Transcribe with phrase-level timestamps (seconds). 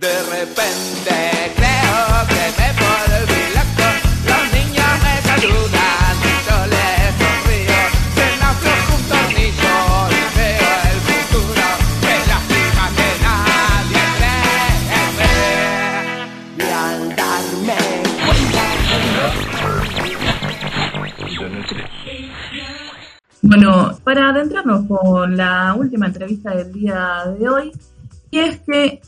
[0.00, 1.16] De repente
[1.56, 3.88] creo que me volví loco.
[4.28, 6.14] Los niños me saludan,
[6.46, 7.80] yo les sonrío.
[8.14, 9.74] Se afloja un tornillo
[10.08, 11.66] y veo el futuro.
[12.00, 14.38] Qué lástima que nadie cree.
[16.58, 17.80] Y al darme
[23.42, 27.72] Bueno, para adentrarnos con la última entrevista del día de hoy,
[28.30, 29.00] y es que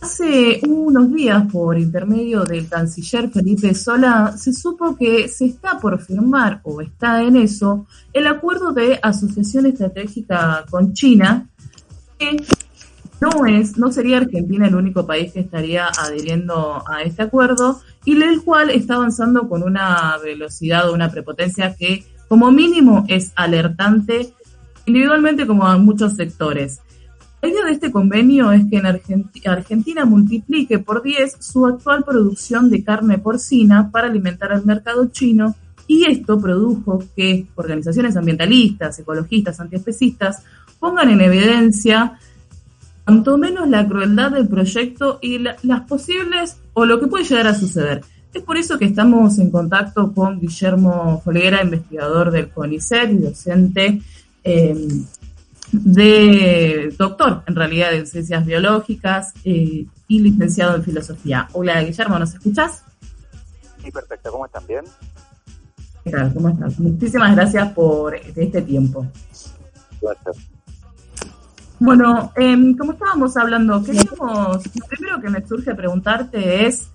[0.00, 6.00] hace unos días, por intermedio del canciller Felipe Sola, se supo que se está por
[6.00, 11.48] firmar, o está en eso, el acuerdo de asociación estratégica con China,
[12.18, 12.36] que
[13.20, 18.20] no es, no sería Argentina el único país que estaría adhiriendo a este acuerdo, y
[18.20, 24.32] el cual está avanzando con una velocidad o una prepotencia que como mínimo es alertante
[24.86, 26.80] individualmente como en muchos sectores.
[27.42, 32.04] La idea de este convenio es que en Argenti- Argentina multiplique por 10 su actual
[32.04, 35.54] producción de carne porcina para alimentar al mercado chino
[35.86, 40.42] y esto produjo que organizaciones ambientalistas, ecologistas, antiespecistas
[40.78, 42.18] pongan en evidencia
[43.04, 47.46] cuanto menos la crueldad del proyecto y la- las posibles o lo que puede llegar
[47.48, 48.02] a suceder.
[48.32, 54.02] Es por eso que estamos en contacto con Guillermo Folguera, investigador del CONICET y docente
[54.44, 54.86] eh,
[55.72, 61.48] de doctor, en realidad, en ciencias biológicas eh, y licenciado en filosofía.
[61.52, 62.84] Hola, Guillermo, ¿nos escuchás?
[63.82, 64.32] Sí, perfecto.
[64.32, 64.66] ¿Cómo están?
[64.66, 64.84] ¿Bien?
[66.04, 66.32] ¿Qué tal?
[66.34, 66.78] ¿Cómo estás?
[66.78, 69.06] Muchísimas gracias por este tiempo.
[70.00, 70.36] Gracias.
[71.78, 76.88] Bueno, em, como estábamos hablando, queríamos, lo primero que me surge preguntarte es,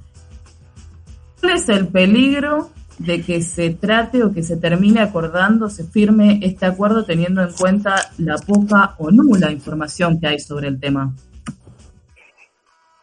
[1.41, 6.39] ¿cuál es el peligro de que se trate o que se termine acordando, se firme
[6.43, 11.13] este acuerdo teniendo en cuenta la poca o nula información que hay sobre el tema?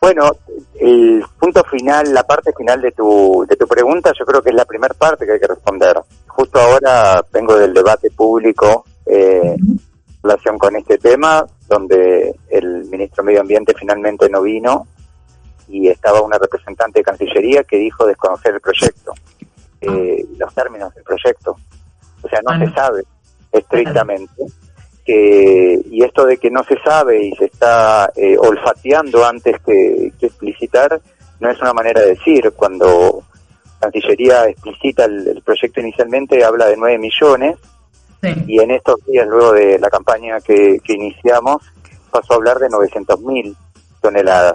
[0.00, 0.32] Bueno,
[0.80, 4.56] el punto final, la parte final de tu, de tu pregunta, yo creo que es
[4.56, 5.96] la primera parte que hay que responder.
[6.26, 9.80] Justo ahora vengo del debate público eh, en
[10.22, 14.86] relación con este tema, donde el ministro de Medio Ambiente finalmente no vino
[15.68, 19.01] y estaba una representante de Cancillería que dijo desconocer el proyecto,
[19.82, 21.56] eh, los términos del proyecto.
[22.22, 22.66] O sea, no Bueno.
[22.68, 23.02] se sabe
[23.52, 24.42] estrictamente.
[25.04, 30.12] que y esto de que no se sabe y se está eh, olfateando antes que,
[30.18, 31.00] que explicitar
[31.40, 33.24] no es una manera de decir cuando
[33.80, 37.56] Cancillería explicita el, el proyecto inicialmente habla de 9 millones
[38.22, 41.60] Sí, y en estos días luego de la campaña que, que iniciamos
[42.12, 43.56] pasó a hablar de 900 mil
[44.00, 44.54] toneladas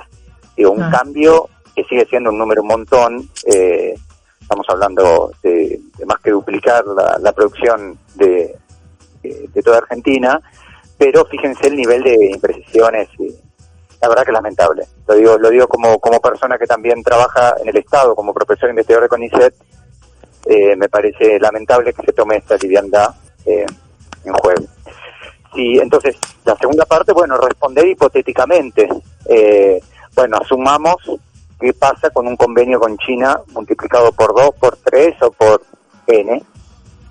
[0.55, 0.89] digo un Ah.
[0.89, 3.95] cambio que sigue siendo un número un montón eh,
[4.47, 6.85] estamos hablando de, más que duplicar
[7.19, 8.56] la, producción de,
[9.22, 10.41] de, de toda Argentina,
[10.97, 13.36] pero fíjense el nivel de imprecisiones y
[14.02, 14.86] la verdad que es lamentable.
[15.06, 18.69] Lo digo, lo digo como, como persona que también trabaja en el Estado, como profesor
[18.69, 19.53] investigador de CONICET,
[20.46, 23.09] eh, me parece lamentable que se tome esta liviandad
[23.46, 23.66] eh,
[24.24, 24.63] en juego.
[25.56, 26.16] Y entonces,
[26.46, 28.88] la segunda parte, bueno, responder hipotéticamente.
[29.25, 29.81] Eh,
[30.16, 30.96] bueno, asumamos
[31.59, 35.62] qué pasa con un convenio con China multiplicado por dos, por tres o por
[36.07, 36.44] N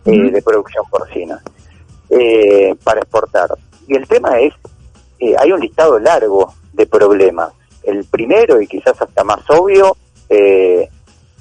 [0.05, 1.43] eh, de producción porcina
[2.11, 3.51] eh, para exportar.
[3.87, 4.55] Y el tema es,
[5.19, 7.53] eh, hay un listado largo de problemas.
[7.83, 9.97] El primero y quizás hasta más obvio
[10.29, 10.89] eh,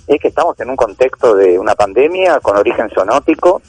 [0.08, 3.62] es que estamos en un contexto de una pandemia con origen zoonótico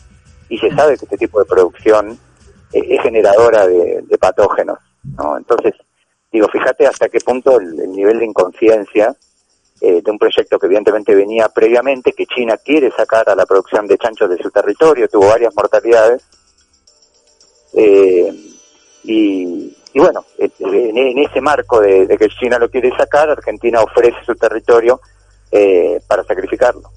[0.48, 2.18] y se sabe que este tipo de producción
[2.72, 4.78] eh, es generadora de, de patógenos.
[5.04, 5.36] ¿no?
[5.36, 5.74] Entonces,
[6.30, 9.14] digo, fíjate hasta qué punto el, el nivel de inconsciencia
[9.81, 13.87] eh, de un proyecto que evidentemente venía previamente, que China quiere sacar a la producción
[13.87, 16.22] de chanchos de su territorio, tuvo varias mortalidades.
[17.75, 18.32] Eh,
[19.04, 24.34] y, bueno, eh, en, ese marco de, que China lo quiere sacar, Argentina ofrece su
[24.34, 25.00] territorio
[25.50, 26.91] eh, para sacrificarlo.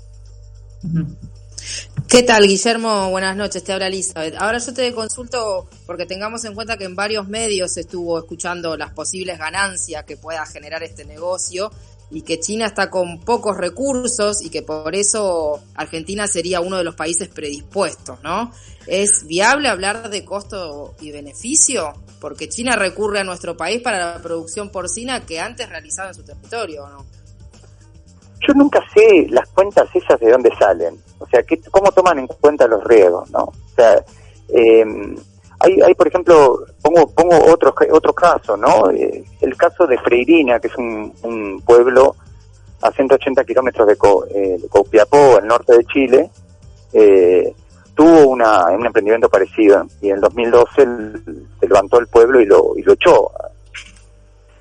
[2.07, 3.11] ¿Qué tal, Guillermo?
[3.11, 4.35] Buenas noches, te habla Elizabeth.
[4.39, 8.91] Ahora yo te consulto porque tengamos en cuenta que en varios medios estuvo escuchando las
[8.93, 11.69] posibles ganancias que pueda generar este negocio
[12.11, 16.83] y que China está con pocos recursos y que por eso Argentina sería uno de
[16.83, 18.51] los países predispuestos, ¿no?
[18.87, 21.93] ¿Es viable hablar de costo y beneficio?
[22.19, 26.23] Porque China recurre a nuestro país para la producción porcina que antes realizaba en su
[26.23, 27.05] territorio, ¿o no?
[28.47, 32.27] Yo nunca sé las cuentas esas de dónde salen, o sea, ¿qué, cómo toman en
[32.27, 33.43] cuenta los riesgos, ¿no?
[33.43, 34.03] O sea,
[34.47, 34.85] eh,
[35.59, 38.89] hay, hay, por ejemplo, pongo, pongo otro, otro caso, ¿no?
[38.91, 42.15] Eh, el caso de Freirina, que es un, un pueblo
[42.81, 46.29] a 180 kilómetros de, Co, eh, de Copiapó, al norte de Chile,
[46.93, 47.53] eh,
[47.93, 52.45] tuvo una, un emprendimiento parecido y en el 2012 el- se levantó el pueblo y
[52.45, 53.29] lo, y lo echó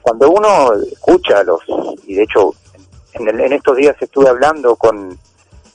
[0.02, 1.60] cuando uno escucha a los,
[2.06, 2.54] y de hecho
[3.14, 5.16] en, el- en estos días estuve hablando con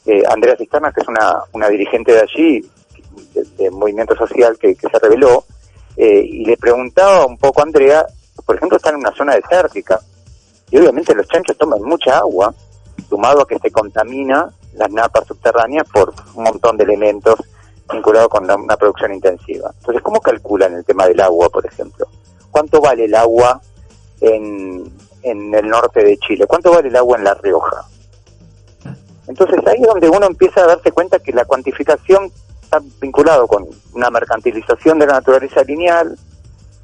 [0.05, 2.69] eh, Andrea Cisterna, que es una, una dirigente de allí,
[3.33, 5.45] de, movimiento social que, que se reveló,
[5.97, 8.05] eh, y le preguntaba un poco a Andrea,
[8.45, 9.99] por ejemplo, está en una zona desértica,
[10.71, 12.53] y obviamente los chanchos toman mucha agua,
[13.09, 17.35] sumado a que se contamina las napas subterráneas por un montón de elementos
[17.91, 19.71] vinculados con la- una producción intensiva.
[19.77, 22.07] Entonces, ¿cómo calculan el tema del agua, por ejemplo?
[22.49, 23.61] ¿Cuánto vale el agua
[24.21, 26.47] en, en el norte de Chile?
[26.47, 27.85] ¿Cuánto vale el agua en La Rioja?
[29.27, 32.31] Entonces ahí es donde uno empieza a darse cuenta que la cuantificación
[32.73, 36.17] está vinculado con una mercantilización de la naturaleza lineal,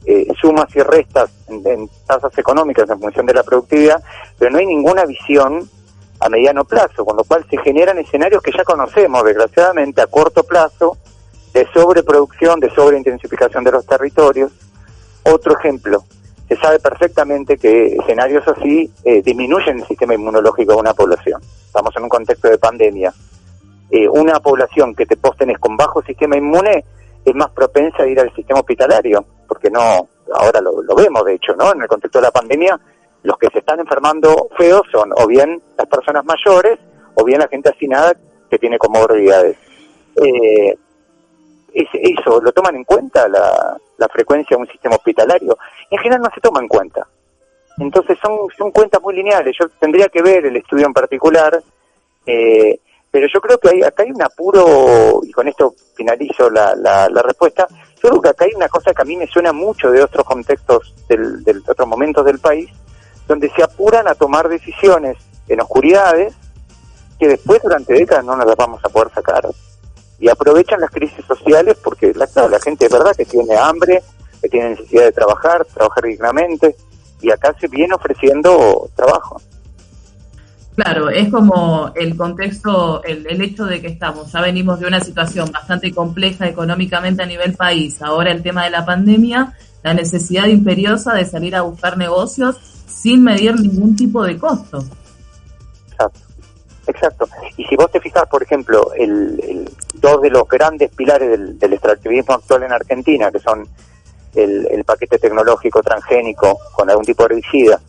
[0.05, 4.01] eh, sumas y restas en, tasas económicas en función de la productividad,
[4.37, 5.67] pero no hay ninguna visión
[6.19, 10.43] a mediano plazo, con lo cual se generan escenarios que ya conocemos, desgraciadamente, a corto
[10.43, 10.97] plazo,
[11.53, 14.51] de sobreproducción, de sobreintensificación de los territorios.
[15.23, 16.03] Otro ejemplo,
[16.47, 21.41] se sabe perfectamente que escenarios así eh, disminuyen el sistema inmunológico de una población.
[21.65, 23.13] Estamos en un contexto de pandemia.
[23.91, 26.83] Eh, una población que te postenes con bajo sistema inmune
[27.25, 31.33] es más propensa a ir al sistema hospitalario, porque no, ahora lo, lo vemos de
[31.33, 31.73] hecho, ¿no?
[31.73, 32.79] En el contexto de la pandemia,
[33.23, 36.79] los que se están enfermando feos son o bien las personas mayores
[37.15, 38.15] o bien la gente hacinada
[38.49, 39.57] que tiene comorbilidades.
[40.15, 40.77] Eh,
[41.73, 45.57] es, eso, lo toman en cuenta la, frecuencia de un sistema hospitalario.
[45.89, 47.07] En general no se toma en cuenta.
[47.77, 49.55] Entonces son, son cuentas muy lineales.
[49.59, 51.61] Yo tendría que ver el estudio en particular,
[52.25, 52.79] eh,
[53.11, 57.09] pero yo creo que hay, acá hay un apuro, y con esto finalizo la, la,
[57.09, 57.67] la respuesta,
[58.01, 60.25] yo creo que acá hay una cosa que a mí me suena mucho de otros
[60.25, 62.69] contextos, del, del- de otros momentos del país,
[63.27, 65.17] donde se apuran a tomar decisiones
[65.47, 66.33] en oscuridades
[67.19, 69.47] que después durante décadas no nos las vamos a poder sacar.
[70.19, 74.01] Y aprovechan las crisis sociales porque la, la gente es verdad que tiene hambre,
[74.41, 76.75] que tiene necesidad de trabajar, trabajar dignamente,
[77.21, 79.41] y acá se viene ofreciendo trabajo.
[80.81, 85.01] Claro, es como el contexto, el, el hecho de que estamos, ya venimos de una
[85.01, 90.45] situación bastante compleja económicamente a nivel país, ahora el tema de la pandemia, la necesidad
[90.45, 92.55] imperiosa de salir a buscar negocios
[92.87, 94.85] sin medir ningún tipo de costo.
[95.91, 96.19] Exacto.
[96.87, 97.27] Exacto.
[97.57, 101.73] Y si vos te fijas, por ejemplo, el, dos de los grandes pilares del, del
[101.73, 103.67] extractivismo actual en Argentina, que son
[104.33, 107.81] el, el paquete tecnológico transgénico con algún tipo de herbicida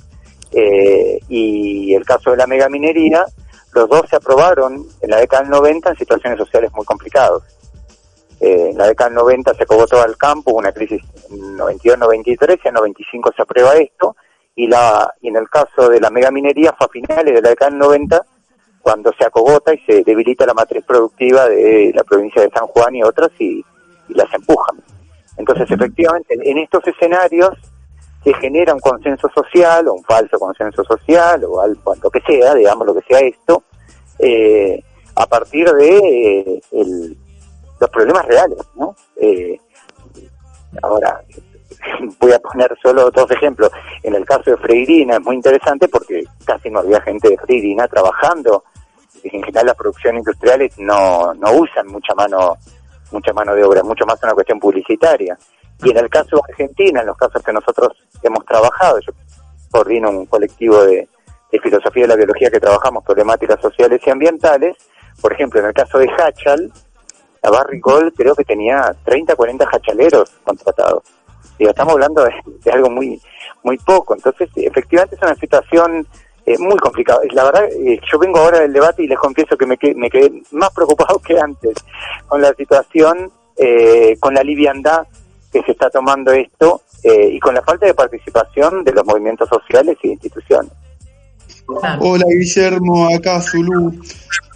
[0.52, 3.24] eh, y el caso de la megaminería,
[3.72, 7.42] los dos se aprobaron en la década del 90 en situaciones sociales muy complicadas.
[8.40, 11.58] Eh, en la década del 90 se acabó todo el campo, hubo una crisis en
[11.58, 14.16] 92-93, y en 95 se aprueba esto,
[14.56, 17.70] y, la, y en el caso de la megaminería fue a finales de la década
[17.70, 18.26] del 90
[18.82, 22.96] cuando se acogota y se debilita la matriz productiva de la provincia de San Juan
[22.96, 23.62] y otras y,
[24.08, 24.82] y las empujan.
[25.36, 27.50] Entonces, efectivamente, en estos escenarios
[28.22, 32.54] se genera un consenso social o un falso consenso social o algo, lo que sea,
[32.54, 33.62] digamos, lo que sea esto,
[34.18, 34.82] eh,
[35.16, 37.16] a partir de eh, el-
[37.80, 38.94] los problemas reales, ¿no?
[39.16, 39.58] Eh,
[40.82, 41.20] ahora,
[42.20, 43.70] voy a poner solo dos ejemplos.
[44.02, 47.88] En el caso de Freirina es muy interesante porque casi no había gente de Freirina
[47.88, 48.64] trabajando.
[49.22, 52.56] En general las producciones industriales no, no usan mucha mano
[53.12, 55.36] mucha mano de obra, mucho más una cuestión publicitaria.
[55.82, 57.88] Y en el caso de Argentina, en los casos que nosotros
[58.30, 59.12] hemos trabajado, yo
[59.70, 61.08] coordino un colectivo de,
[61.62, 64.76] filosofía de la biología que trabajamos problemáticas sociales y ambientales,
[65.20, 66.72] por ejemplo, en el caso de Hachal,
[67.42, 71.02] la Barricol creo que tenía 30, 40 hachaleros contratados.
[71.58, 72.32] Digo, estamos hablando de,
[72.64, 73.20] de algo muy
[73.62, 74.14] muy poco.
[74.14, 76.06] Entonces, efectivamente es una situación
[76.46, 77.20] eh, muy complicada.
[77.32, 80.08] La verdad, eh, yo vengo ahora del debate y les confieso que me, que- me
[80.08, 81.74] quedé más preocupado que antes
[82.28, 85.06] con la situación, eh, con la liviandad
[85.52, 89.48] que se está tomando esto eh, y con la falta de participación de los movimientos
[89.48, 90.72] sociales y instituciones.
[91.66, 92.00] Claro.
[92.02, 94.00] Hola Guillermo, acá Zulu.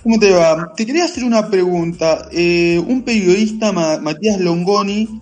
[0.03, 0.73] ¿Cómo te va?
[0.77, 2.29] Te quería hacer una pregunta.
[2.33, 5.21] Eh, un periodista, Ma- Matías Longoni,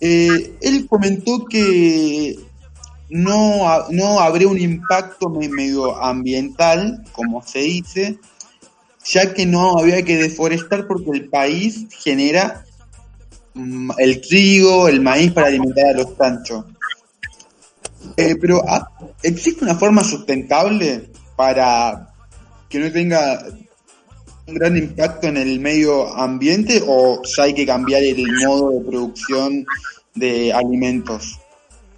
[0.00, 2.36] eh, él comentó que
[3.08, 8.18] no, no habría un impacto me- medioambiental, como se dice,
[9.04, 12.64] ya que no había que deforestar porque el país genera
[13.98, 16.64] el trigo, el maíz para alimentar a los chanchos.
[18.16, 18.88] Eh, pero ah,
[19.22, 22.14] ¿existe una forma sustentable para
[22.68, 23.44] que no tenga
[24.46, 28.80] un gran impacto en el medio ambiente o ya hay que cambiar el modo de
[28.80, 29.64] producción
[30.14, 31.38] de alimentos?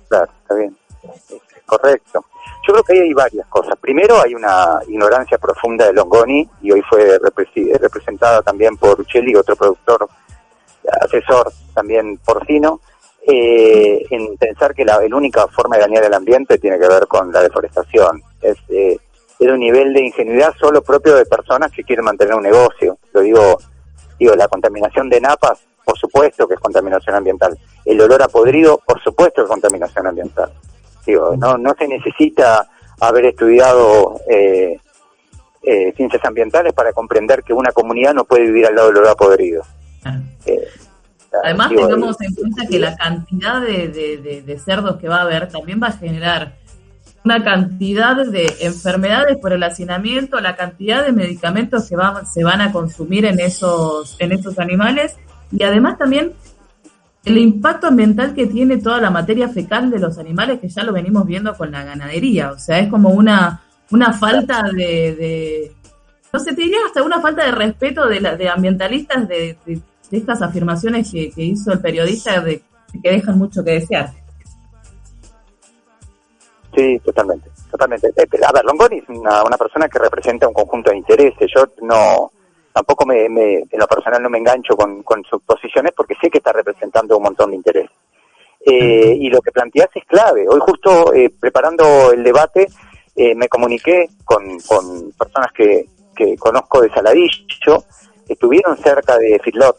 [0.09, 0.77] Claro, está bien.
[1.03, 2.25] Este, Correcto.
[2.67, 3.75] Yo creo que ahí hay varias cosas.
[3.79, 9.55] Primero, hay una ignorancia profunda de Longoni y hoy fue representada también por Uccelli, otro
[9.55, 10.09] productor,
[11.01, 12.81] asesor también porcino,
[13.27, 17.33] eh, en pensar que la, única forma de dañar el ambiente tiene que ver con
[17.33, 18.23] la deforestación.
[18.41, 18.99] Es, eh,
[19.39, 22.99] es un nivel de ingenuidad solo propio de personas que quieren mantener un negocio.
[23.13, 23.59] Lo digo,
[24.19, 27.59] digo, la contaminación de napas, por supuesto que es contaminación ambiental.
[27.85, 30.53] El olor a podrido, por supuesto que es contaminación ambiental.
[31.07, 32.69] Digo, no, no se necesita
[33.01, 34.79] haber estudiado eh,
[35.63, 39.11] eh, ciencias ambientales para comprender que una comunidad no puede vivir al lado del olor
[39.11, 39.63] a podrido.
[40.47, 40.69] Eh,
[41.43, 45.89] Además, tengamos en cuenta que la cantidad de, cerdos que va a haber también va
[45.89, 46.55] a generar
[47.25, 51.97] una cantidad de enfermedades por el hacinamiento, la cantidad de medicamentos que
[52.33, 55.17] se van a consumir en esos, en esos animales
[55.51, 56.33] y además también
[57.25, 60.93] el impacto ambiental que tiene toda la materia fecal de los animales que ya lo
[60.93, 62.51] venimos viendo con la ganadería.
[62.51, 65.73] O sea, es como una, una falta de,
[66.31, 69.81] no sé, te diría hasta una falta de respeto de, la, de ambientalistas de de
[70.11, 72.63] estas afirmaciones que, hizo el periodista de
[73.03, 74.11] que dejan mucho que desear.
[76.77, 78.09] Sí, totalmente, totalmente.
[78.09, 81.51] Eh, a ver, Longoni es una, persona que representa un conjunto de intereses.
[81.55, 82.31] Yo no,
[82.73, 86.53] tampoco me, en lo personal no me engancho con, sus posiciones porque sé que está
[86.53, 87.97] representando un montón de intereses.
[88.67, 90.47] Eh, y lo que planteas es clave.
[90.49, 92.67] Hoy justo eh, preparando el debate
[93.17, 97.85] me comuniqué con, con personas que, que conozco de Saladillo,
[98.29, 99.77] estuvieron cerca de Fitlot,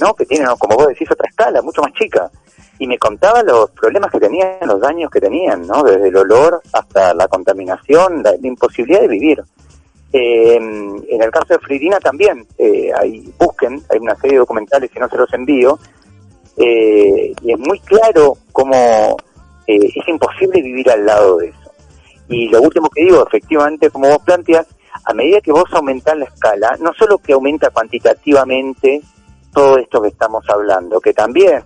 [0.00, 0.14] ¿no?
[0.14, 2.30] Que tienen, como vos decís, otra escala, mucho más chica.
[2.78, 5.82] Y me contaba los problemas que tenían, los daños que tenían, ¿no?
[5.82, 9.42] Desde el olor hasta la contaminación, la, imposibilidad de vivir.
[10.12, 14.90] Eh, en el caso de Fridina también, eh, hay, busquen, hay una serie de documentales,
[14.92, 15.78] si no se los envío,
[16.56, 19.16] eh, y es muy claro cómo
[19.66, 21.72] eh, es imposible vivir al lado de eso.
[22.28, 24.66] Y lo último que digo, efectivamente, como vos planteas,
[25.04, 29.00] a medida que vos aumentás la escala, no solo que aumenta cuantitativamente
[29.52, 31.62] todo esto que estamos hablando, que también,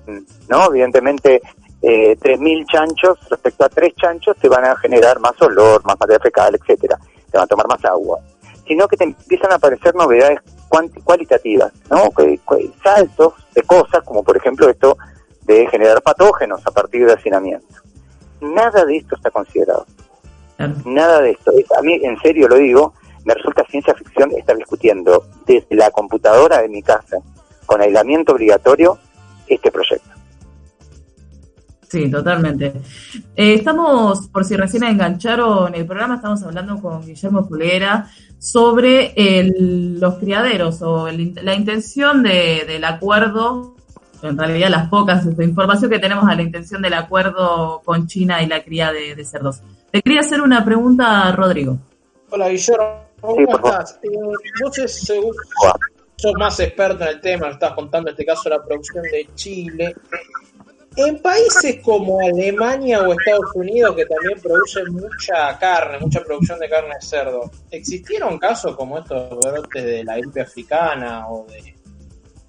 [0.49, 0.67] ¿no?
[0.67, 1.43] Evidentemente,
[1.83, 6.21] eh, 3.000 chanchos respecto a 3 chanchos te van a generar más olor, más materia
[6.21, 6.99] fecal, etcétera,
[7.31, 8.21] te van a tomar más agua,
[8.67, 10.41] sino que te empiezan a aparecer novedades
[11.05, 12.11] cualitativas, ¿no?
[12.83, 14.97] saltos de cosas, como por ejemplo esto
[15.43, 17.67] de generar patógenos a partir de hacinamiento.
[18.41, 19.87] Nada de esto está considerado.
[20.85, 21.53] Nada de esto.
[21.77, 22.95] A mí, en serio lo digo,
[23.25, 27.19] me resulta ciencia ficción estar discutiendo desde la computadora de mi casa,
[27.67, 28.99] con aislamiento obligatorio,
[29.47, 30.11] este proyecto.
[31.93, 32.73] Sí, totalmente.
[33.37, 40.15] Eh, estamos, por si recién engancharon el programa, estamos hablando con Guillermo Pulera sobre los
[40.15, 43.77] criaderos o la intención del acuerdo,
[44.23, 48.43] en realidad las pocas de información que tenemos a la intención del acuerdo con China
[48.43, 49.61] y la cría de, de cerdos.
[49.93, 51.77] Le quería hacer una pregunta a Rodrigo.
[52.31, 54.01] Hola Guillermo, ¿Cómo estás?
[54.03, 54.09] Eh,
[54.63, 54.77] vos
[56.17, 59.95] sos más experto en el tema, estás contando en este caso la producción de Chile.
[60.97, 66.69] En países como Alemania o Estados Unidos, que también producen mucha carne, mucha producción de
[66.69, 71.75] carne de cerdo, ¿existieron casos como estos brotes de la gripe africana o de,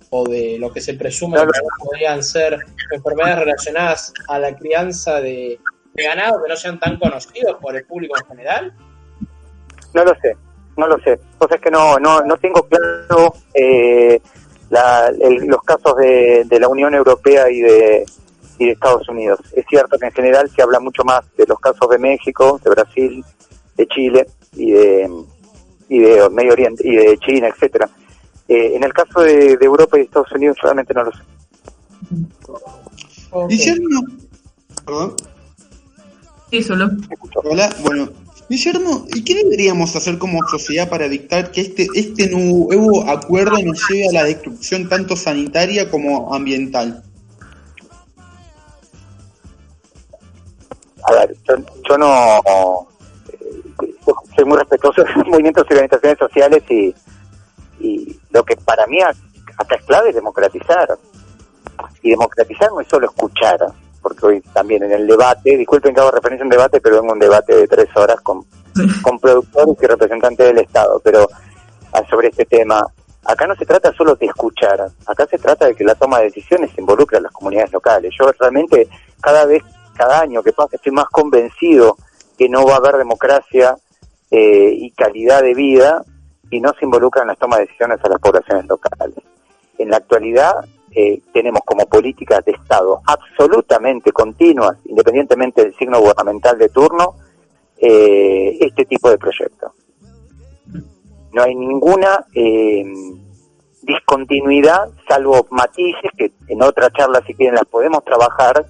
[0.10, 2.60] o de lo que se presume que podrían ser
[2.92, 5.60] enfermedades relacionadas a la crianza de,
[5.94, 8.74] de ganado que no sean tan conocidos por el público en general?
[9.94, 10.36] No lo sé,
[10.78, 11.20] no lo sé.
[11.38, 14.20] Pues es que no, no, no tengo claro eh,
[14.70, 18.06] los casos de, la Unión Europea y de,
[18.58, 19.40] y de Estados Unidos.
[19.54, 22.70] Es cierto que en general se habla mucho más de los casos de México, de
[22.70, 23.24] Brasil,
[23.76, 25.10] de Chile y de,
[25.90, 27.90] y de Medio Oriente y de China, etcétera.
[28.48, 31.24] Eh, en el caso de, Europa y Estados Unidos realmente no lo sé.
[34.86, 35.16] ¿Perdón?
[36.52, 36.90] Sí, solo.
[37.44, 38.10] Hola, bueno,
[38.50, 43.88] Guillermo, ¿y qué deberíamos hacer como sociedad para dictar que este, este nuevo acuerdo nos
[43.90, 47.04] lleve a la destrucción tanto sanitaria como ambiental?
[51.06, 51.36] A ver,
[51.88, 52.88] yo, no
[53.32, 53.96] eh,
[54.36, 56.96] soy muy respetuoso de los movimientos y organizaciones sociales y,
[57.80, 60.98] y lo que para mí acá es clave es democratizar.
[62.02, 63.60] Y democratizar no es solo escuchar,
[64.04, 67.14] porque hoy también en el debate, disculpen que hago referencia a un debate, pero vengo
[67.14, 68.46] un debate de tres horas con,
[69.02, 71.28] con productores y representantes del Estado, pero
[71.94, 72.86] ah, sobre este tema,
[73.24, 76.26] acá no se trata solo de escuchar, acá se trata de que la toma de
[76.26, 78.14] decisiones involucre a las comunidades locales.
[78.20, 78.88] Yo realmente
[79.22, 79.64] cada vez,
[79.96, 81.98] cada año que pasa, estoy más convencido
[82.38, 83.76] que no va a haber democracia
[84.30, 86.04] eh, y calidad de vida
[86.50, 89.18] si no se involucran las tomas de decisiones a las poblaciones locales.
[89.78, 90.54] En la actualidad,
[90.96, 97.16] eh, tenemos como políticas de Estado absolutamente continuas, independientemente del signo gubernamental de turno,
[97.78, 99.72] eh, este tipo de proyectos.
[101.32, 102.86] No hay ninguna, eh,
[103.84, 108.66] discontinuidad, salvo matices que en otra charla, si quieren, las podemos trabajar.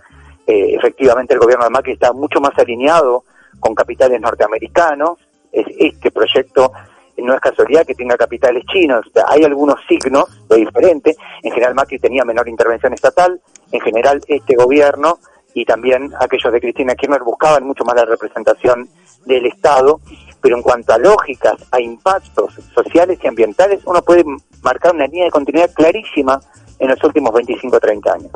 [0.45, 3.23] Eh, efectivamente, el gobierno de Macri está mucho más alineado
[3.59, 5.19] con capitales norteamericanos.
[5.51, 6.71] Es, este proyecto
[7.17, 9.05] no es casualidad que tenga capitales chinos.
[9.27, 11.15] hay algunos signos de diferente.
[11.43, 13.39] En general, Macri tenía menor intervención estatal.
[13.71, 15.19] En general, este gobierno
[15.53, 18.89] y también aquellos de Cristina Kirchner buscaban mucho más la representación
[19.25, 19.99] del Estado,
[20.41, 24.25] pero en cuanto a lógicas, a impactos sociales y ambientales, uno puede
[24.61, 26.39] marcar una línea de continuidad clarísima
[26.79, 28.31] en los últimos 25 o 30 años.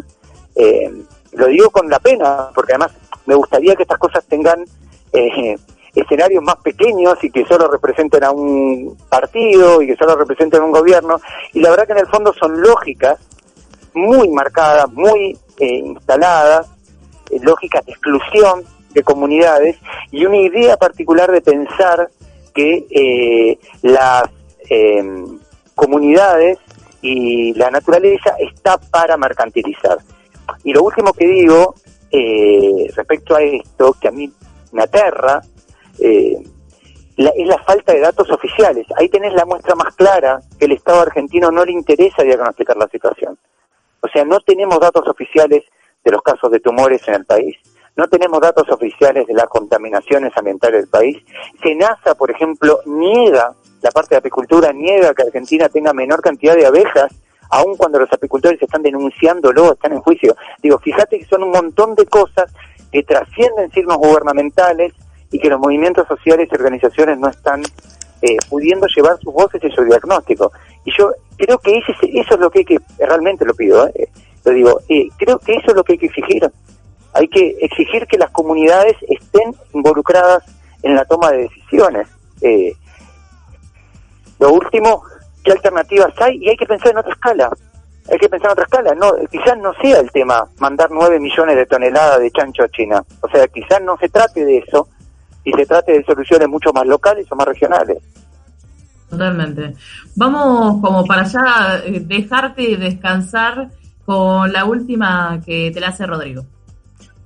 [0.56, 0.92] Eh,
[1.34, 2.92] lo digo con la pena, porque además
[3.26, 4.64] me gustaría que estas cosas tengan
[5.12, 5.58] eh,
[6.00, 10.66] escenarios más pequeños y que solo representen a un partido y que solo representen a
[10.66, 11.20] un gobierno,
[11.54, 13.20] y la verdad que en el fondo son lógicas
[13.94, 16.68] muy marcadas, muy eh, instaladas,
[17.32, 18.64] eh, lógicas de exclusión
[18.94, 19.78] de comunidades
[20.12, 22.10] y una idea particular de pensar
[22.54, 24.24] que eh, las
[24.70, 25.40] em,
[25.76, 26.58] comunidades
[27.02, 30.00] y la naturaleza está para mercantilizar.
[30.64, 31.76] Y lo último que digo
[32.12, 34.32] eh, respecto a esto, que a mí
[34.72, 35.42] me aterra,
[36.00, 38.86] es la falta de datos oficiales.
[38.98, 42.88] Ahí tenés la muestra más clara que el Estado argentino no le interesa diagnosticar la
[42.88, 43.38] situación.
[44.02, 45.64] O sea, no tenemos datos oficiales
[46.04, 47.58] de los casos de tumores en el país.
[47.96, 51.18] No tenemos datos oficiales de las contaminaciones ambientales del país.
[51.64, 56.68] SENASA, por ejemplo, niega, la parte de apicultura niega que Argentina tenga menor cantidad de
[56.68, 57.12] abejas,
[57.50, 60.36] aun cuando los apicultores están denunciándolo, están en juicio.
[60.62, 62.54] Digo, fíjate que son un montón de cosas
[62.92, 64.94] que trascienden signos gubernamentales
[65.32, 67.64] y que los movimientos sociales y organizaciones no están
[68.22, 70.52] eh, pudiendo llevar sus voces y su diagnóstico.
[70.86, 74.10] Y yo creo que ese, eso es lo que hay que, realmente lo pido, ¿eh?
[74.52, 76.50] digo, eh, creo que eso es lo que hay que exigir.
[77.14, 80.44] Hay que exigir que las comunidades estén involucradas
[80.84, 82.08] en la toma de decisiones.
[82.42, 82.74] Eh,
[84.40, 85.04] lo último,
[85.44, 86.38] ¿qué alternativas hay?
[86.38, 87.50] Y hay que pensar en otra escala.
[88.10, 88.96] Hay que pensar en otra escala.
[88.96, 93.04] No, quizás no sea el tema mandar nueve millones de toneladas de chancho a China.
[93.22, 94.88] O sea, quizás no se trate de eso
[95.48, 98.00] y se trate de soluciones mucho más locales o más regionales.
[99.10, 99.76] Totalmente.
[100.16, 103.70] Vamos como para ya eh, dejarte descansar
[104.06, 106.46] con la última que te la hace Rodrigo.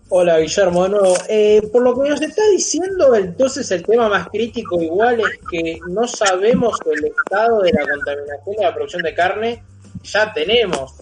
[0.10, 1.16] Hola Guillermo, de nuevo.
[1.30, 5.80] Eh, por lo que nos está diciendo, entonces el tema más crítico igual es que
[5.90, 9.64] no sabemos el estado de la contaminación de la producción de carne,
[10.04, 10.94] ya tenemos.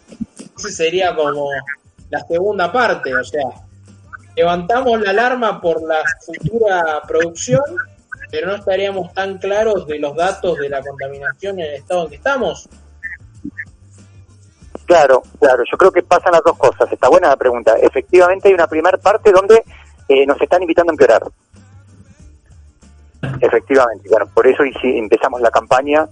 [0.58, 1.50] Ese sería como
[2.10, 3.44] la segunda parte, o sea,
[4.40, 7.62] levantamos la alarma por la futura producción,
[8.32, 12.10] pero no estaríamos tan claros de los datos de la contaminación en el estado en
[12.10, 12.70] que estamos.
[14.86, 16.90] Claro, claro, yo creo que pasan las dos cosas.
[16.90, 17.76] Está buena la pregunta.
[17.82, 19.62] Efectivamente hay una primera parte donde
[20.08, 21.24] eh, nos están invitando a empeorar.
[23.42, 26.08] Efectivamente, bueno, por eso empezamos la campaña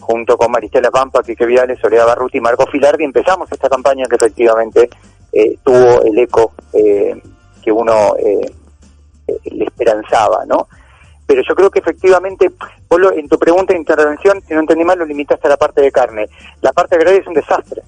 [0.00, 4.16] junto con Maristela Pampa, Quique Viales, Soledad Barruti y Marco Filardi, empezamos esta campaña que
[4.16, 4.88] efectivamente
[5.32, 7.20] eh, tuvo el eco eh,
[7.66, 10.68] que uno le esperanzaba, ¿no?
[11.26, 12.52] Pero yo creo que efectivamente,
[13.16, 15.90] en tu pregunta de intervención, si no entendí mal, lo limitaste a la parte de
[15.90, 16.28] carne.
[16.62, 17.82] La parte agraria es un desastre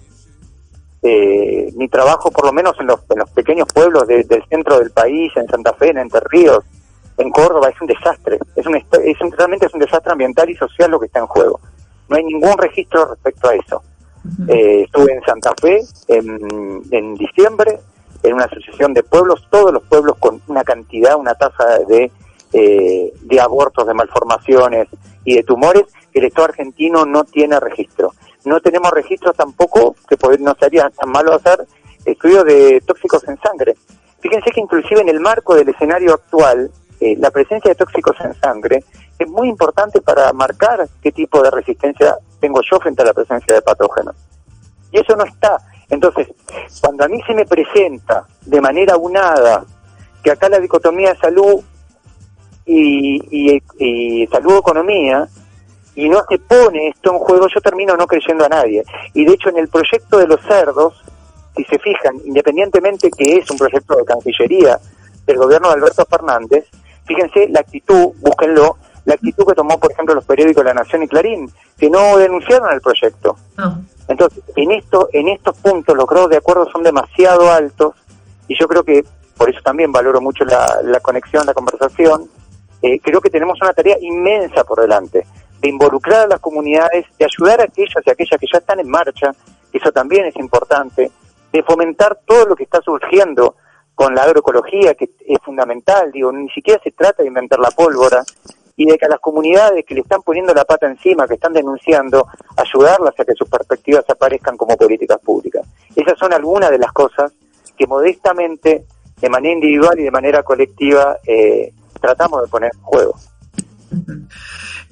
[1.02, 4.90] eh, mi trabajo, por lo menos en los, en los pequeños pueblos del centro del
[4.90, 6.64] país, en Santa Fe, en Entre Ríos,
[7.16, 8.38] en Córdoba, es un desastre.
[8.56, 11.26] Es, un, es un, realmente es un desastre ambiental y social lo que está en
[11.26, 11.60] juego.
[12.08, 13.82] No hay ningún registro respecto a eso.
[14.48, 17.78] Eh, estuve en Santa Fe en, en diciembre,
[18.28, 22.10] en una asociación de pueblos, todos los pueblos con una cantidad, una tasa de,
[22.52, 24.88] eh, abortos, de malformaciones
[25.24, 28.12] y de tumores que el Estado argentino no tiene registro
[28.48, 31.66] no tenemos registros tampoco, que no sería tan malo hacer,
[32.04, 33.76] estudios de tóxicos en sangre.
[34.20, 38.34] Fíjense que inclusive en el marco del escenario actual, eh, la presencia de tóxicos en
[38.40, 38.84] sangre
[39.18, 43.54] es muy importante para marcar qué tipo de resistencia tengo yo frente a la presencia
[43.54, 44.16] de patógenos.
[44.90, 45.58] Y eso no está.
[45.90, 46.28] Entonces,
[46.80, 49.64] cuando a mí se me presenta de manera unada
[50.22, 51.60] que acá la dicotomía salud
[52.66, 55.26] y, y, y salud-economía
[55.94, 58.84] y no se pone esto en juego, yo termino no creyendo a nadie.
[59.14, 61.02] Y de hecho en el proyecto de los cerdos,
[61.56, 64.78] si se fijan, independientemente que es un proyecto de Cancillería
[65.26, 66.66] del gobierno de Alberto Fernández,
[67.04, 71.08] fíjense la actitud, búsquenlo, la actitud que tomó, por ejemplo, los periódicos La Nación y
[71.08, 73.36] Clarín, que no denunciaron el proyecto.
[74.08, 77.94] Entonces, en esto, en estos puntos los grados de acuerdo son demasiado altos
[78.48, 79.04] y yo creo que,
[79.36, 82.28] por eso también valoro mucho la, conexión, la conversación,
[82.82, 85.26] eh, creo que tenemos una tarea inmensa por delante
[85.60, 88.88] de involucrar a las comunidades, de ayudar a aquellas y aquellas que ya están en
[88.88, 89.32] marcha,
[89.72, 91.10] eso también es importante,
[91.52, 93.56] de fomentar todo lo que está surgiendo
[93.94, 98.22] con la agroecología, que es fundamental, digo, ni siquiera se trata de inventar la pólvora,
[98.78, 101.52] y de que a las comunidades que le están poniendo la pata encima, que están
[101.52, 105.66] denunciando, ayudarlas a que sus perspectivas aparezcan como políticas públicas.
[105.96, 107.32] Esas son algunas de las cosas
[107.76, 108.84] que modestamente,
[109.20, 113.14] de manera individual y de manera colectiva, eh, tratamos de poner en juego.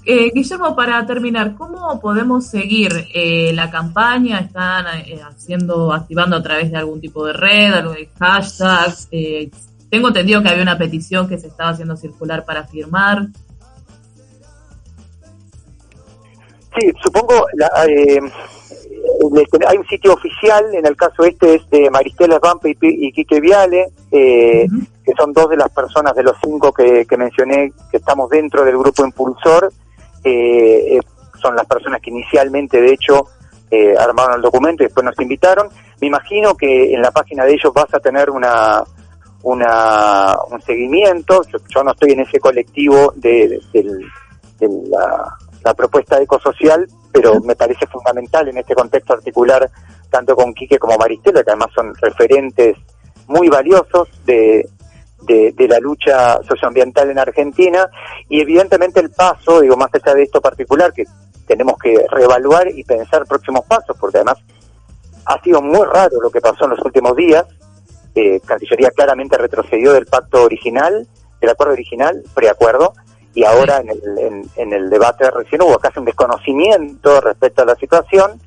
[0.04, 4.40] Eh, Guillermo, para terminar, ¿cómo podemos seguir eh, la campaña?
[4.40, 8.94] ¿Están eh, haciendo, activando a través de algún tipo de red, algún hashtag?
[9.12, 9.50] Eh,
[9.90, 13.28] tengo entendido que había una petición que se estaba haciendo circular para firmar.
[16.78, 18.20] Sí, supongo, la, eh,
[19.66, 23.40] hay un sitio oficial, en el caso este es de Maristela Vampa y, y Quique
[23.40, 24.86] Viale, eh, uh -huh.
[25.04, 28.64] que son dos de las personas de los cinco que, que mencioné que estamos dentro
[28.64, 29.72] del grupo impulsor,
[30.24, 31.00] eh,
[31.40, 33.28] son las personas que inicialmente, de hecho,
[33.70, 35.68] eh, armaron el documento y después nos invitaron.
[36.00, 38.82] Me imagino que en la página de ellos vas a tener una,
[39.42, 41.42] una un seguimiento.
[41.50, 43.82] Yo, yo no estoy en ese colectivo de, de,
[44.58, 45.36] de la,
[45.66, 49.70] la, propuesta ecosocial, pero me parece fundamental en este contexto articular
[50.10, 52.76] tanto con Quique como Maristela, que además son referentes
[53.26, 54.68] muy valiosos de,
[55.22, 57.88] de, de, la lucha socioambiental en Argentina
[58.28, 61.04] y evidentemente el paso, digo, más allá de esto particular, que
[61.46, 64.38] tenemos que reevaluar y pensar próximos pasos, porque además
[65.26, 67.44] ha sido muy raro lo que pasó en los últimos días.
[68.14, 71.06] Eh, Cancillería claramente retrocedió del pacto original,
[71.40, 72.94] del acuerdo original, preacuerdo,
[73.36, 77.66] y ahora en el, en, en el debate recién hubo casi un desconocimiento respecto a
[77.66, 78.40] la situación.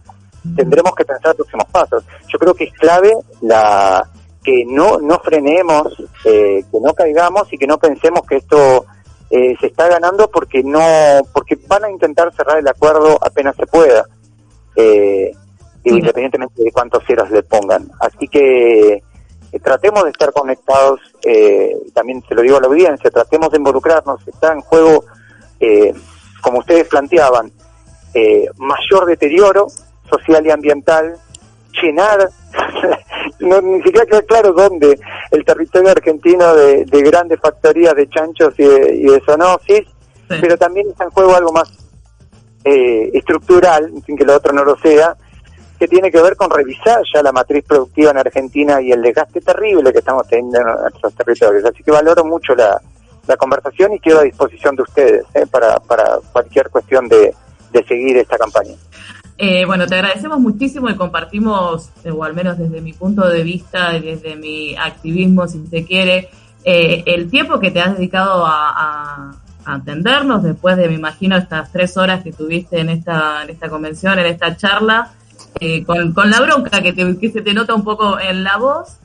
[0.56, 2.04] Tendremos que pensar próximos pasos.
[2.28, 4.04] Yo creo que es clave la
[4.44, 5.94] que no, no frenemos,
[6.26, 8.88] eh, que no caigamos y que no pensemos que esto
[9.30, 13.68] eh, se está ganando porque no, porque van a intentar cerrar el acuerdo apenas se
[13.68, 14.06] pueda,
[14.76, 15.32] eh,
[15.84, 17.92] independientemente de cuántos ceros le pongan.
[18.00, 19.04] Así que
[19.58, 24.28] tratemos de estar conectados, eh, también se lo digo a la audiencia, tratemos de involucrarnos,
[24.28, 25.06] está en juego,
[25.60, 25.94] eh,
[26.42, 27.52] como ustedes planteaban,
[28.14, 29.68] eh, mayor deterioro
[30.10, 31.16] social y ambiental,
[31.82, 32.30] llenar
[33.40, 35.00] no, ni siquiera queda claro dónde
[35.32, 40.38] el territorio argentino de, de grandes factorías de chanchos y de, y de zoonosis, sí.
[40.42, 41.70] pero también está en juego algo más
[42.64, 45.16] eh, estructural, sin que lo otro no lo sea,
[45.80, 49.40] que tiene que ver con revisar ya la matriz productiva en Argentina y el desgaste
[49.40, 51.64] terrible que estamos teniendo en nuestros territorios.
[51.64, 52.80] Así que valoro mucho la,
[53.38, 57.34] conversación y quedo a disposición de ustedes eh, para, para cualquier cuestión de,
[57.88, 58.74] seguir esta campaña.
[59.38, 63.44] Eh, bueno, te agradecemos muchísimo y compartimos, eh, o al menos desde mi punto de
[63.44, 66.30] vista desde mi activismo, si se quiere,
[66.66, 69.32] eh, el tiempo que te has dedicado a, a,
[69.64, 73.70] a, atendernos después de, me imagino, estas tres horas que tuviste en esta, en esta
[73.70, 75.14] convención, en esta charla,
[75.60, 79.00] eh, con, con, la bronca que, te, se te nota un poco en la voz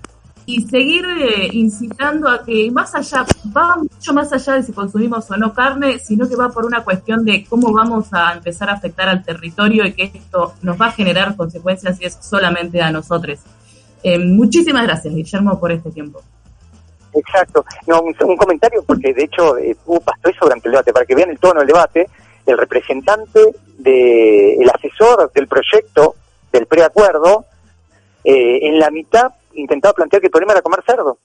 [0.47, 3.25] y seguir eh, incitando a que más allá,
[3.57, 6.85] va mucho más allá de si consumimos o no carne, sino que va por una
[6.85, 10.87] cuestión de cómo vamos a empezar a afectar al territorio y que esto nos va
[10.87, 13.39] a generar consecuencias si es solamente a nosotros.
[14.03, 16.23] Eh, muchísimas gracias, Guillermo, por este tiempo.
[17.15, 17.65] Exacto.
[17.87, 21.31] No, un, comentario, porque de hecho eh, pasó eso durante el debate, para que vean
[21.31, 22.09] el tono del debate,
[22.45, 23.41] el representante
[23.79, 26.17] de el asesor del proyecto
[26.55, 27.45] del preacuerdo,
[28.23, 31.19] eh, en la mitad intentaba plantear que el problema era comer cerdo.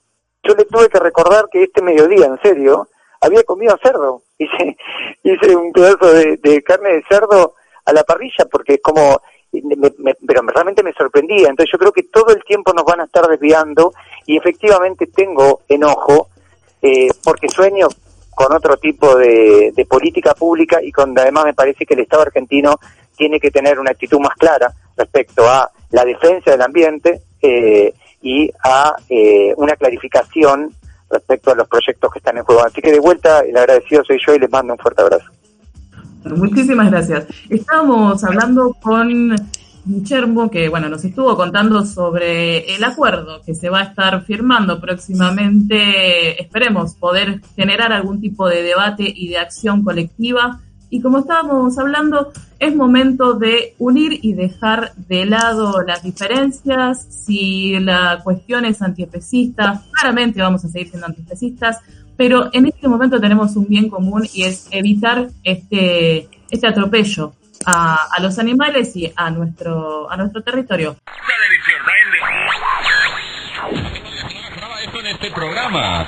[0.44, 2.88] Yo le tuve que recordar que este mediodía, en serio,
[3.22, 4.24] había comido cerdo.
[4.40, 4.78] Hice,
[5.24, 10.16] hice un pedazo de, carne de cerdo a la parrilla porque es como, me, me,
[10.26, 11.50] pero realmente me sorprendía.
[11.50, 13.94] Entonces yo creo que todo el tiempo nos van a estar desviando
[14.26, 16.30] y efectivamente tengo enojo
[16.82, 17.90] eh, porque sueño
[18.34, 22.22] con otro tipo de, de política pública y con además me parece que el Estado
[22.24, 22.80] argentino
[23.20, 28.50] tiene que tener una actitud más clara respecto a la defensa del ambiente eh, y
[28.64, 30.74] a eh, una clarificación
[31.10, 32.64] respecto a los proyectos que están en juego.
[32.64, 35.26] Así que de vuelta, el agradecido soy yo y les mando un fuerte abrazo.
[36.24, 37.26] Muchísimas gracias.
[37.50, 39.36] Estábamos hablando con
[39.86, 44.80] Guillermo, que bueno, nos estuvo contando sobre el acuerdo que se va a estar firmando
[44.80, 46.42] próximamente.
[46.42, 52.32] Esperemos poder generar algún tipo de debate y de acción colectiva y como estábamos hablando,
[52.60, 57.06] es momento de unir y dejar de lado las diferencias.
[57.10, 61.80] Si la cuestión es antiespecista, claramente vamos a seguir siendo antiespecistas,
[62.18, 67.34] pero en este momento tenemos un bien común y es evitar este, este atropello
[67.66, 70.98] a, a los animales y a nuestro, a nuestro territorio.
[75.10, 76.08] este programa.